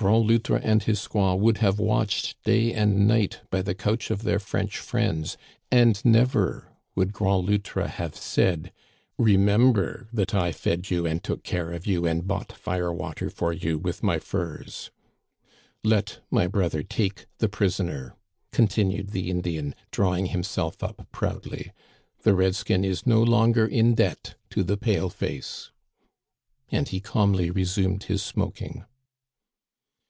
Grand 0.00 0.24
Loutre 0.28 0.60
and 0.62 0.84
his 0.84 1.00
squaw 1.00 1.36
would 1.36 1.58
have 1.58 1.80
watched 1.80 2.40
day 2.44 2.72
and 2.72 3.08
night 3.08 3.40
by 3.50 3.60
the 3.60 3.74
couch 3.74 4.12
of 4.12 4.22
their 4.22 4.38
French 4.38 4.78
friends; 4.78 5.36
and 5.72 6.04
never 6.04 6.68
would 6.94 7.12
Grand 7.12 7.44
Loutre 7.46 7.88
have 7.88 8.14
said, 8.14 8.70
* 8.94 9.18
Remember 9.18 10.06
that 10.12 10.32
I 10.32 10.52
Digitized 10.52 10.52
by 10.52 10.52
VjOOQIC 10.52 10.66
192 10.66 10.70
THE 10.70 10.70
CANADIANS 10.70 10.70
OF 10.70 10.82
OLD. 10.84 10.84
fed 10.86 10.90
you 10.90 11.06
and 11.06 11.24
took 11.24 11.42
care 11.42 11.72
of 11.72 11.86
you 11.88 12.06
and 12.06 12.28
bought 12.28 12.52
fire 12.52 12.92
water 12.92 13.28
for 13.28 13.52
you 13.52 13.76
with 13.78 14.02
my 14.04 14.18
furs.' 14.20 14.90
Let 15.82 16.20
my 16.30 16.46
brother 16.46 16.84
take 16.84 17.26
the 17.38 17.48
prisoner," 17.48 18.14
continued 18.52 19.08
the 19.10 19.28
Indian, 19.30 19.74
drawing 19.90 20.26
himself 20.26 20.80
up 20.84 21.08
proudly;" 21.10 21.72
the 22.22 22.36
red 22.36 22.54
skin 22.54 22.84
is 22.84 23.04
no 23.04 23.20
longer 23.20 23.66
in 23.66 23.96
debt 23.96 24.36
to 24.50 24.62
the 24.62 24.76
pale 24.76 25.10
face!" 25.10 25.72
And 26.70 26.86
he 26.88 27.00
calmly 27.00 27.50
resumed 27.50 28.04
his 28.04 28.22
smoking. 28.22 28.84